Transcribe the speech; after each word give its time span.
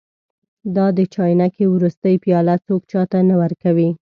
دا 0.75 0.85
د 0.97 0.99
چاینکې 1.13 1.65
وروستۍ 1.69 2.15
پیاله 2.23 2.55
څوک 2.65 2.81
چا 2.91 3.01
ته 3.11 3.19
نه 3.29 3.35
ورکوي. 3.41 3.89